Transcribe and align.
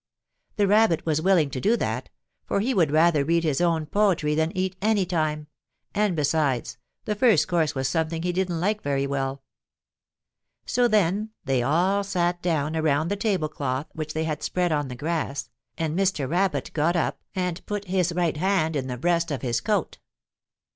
The 0.55 0.65
Rabbit 0.65 1.05
was 1.05 1.21
willing 1.21 1.51
to 1.51 1.61
do 1.61 1.77
that, 1.77 2.09
for 2.47 2.59
he 2.59 2.73
would 2.73 2.89
rather 2.89 3.23
read 3.23 3.43
his 3.43 3.61
own 3.61 3.85
poetry 3.85 4.33
than 4.33 4.51
eat 4.57 4.75
any 4.81 5.05
time, 5.05 5.45
and, 5.93 6.15
besides, 6.15 6.79
the 7.05 7.13
first 7.13 7.47
course 7.47 7.75
was 7.75 7.87
something 7.87 8.23
he 8.23 8.31
didn't 8.33 8.59
like 8.59 8.81
very 8.81 9.05
well. 9.05 9.43
So 10.65 10.87
then 10.87 11.29
they 11.45 11.61
all 11.61 12.03
sat 12.03 12.41
down 12.41 12.75
around 12.75 13.09
the 13.09 13.15
table 13.15 13.47
cloth 13.47 13.89
which 13.93 14.15
they 14.15 14.23
had 14.23 14.41
spread 14.41 14.71
on 14.71 14.87
the 14.87 14.95
grass, 14.95 15.51
and 15.77 15.95
Mr. 15.95 16.27
Rabbit 16.27 16.71
got 16.73 16.95
up 16.95 17.19
and 17.35 17.63
put 17.67 17.85
his 17.85 18.11
right 18.11 18.37
hand 18.37 18.75
in 18.75 18.87
the 18.87 18.97
breast 18.97 19.29
of 19.29 19.43
his 19.43 19.61
coat. 19.61 19.99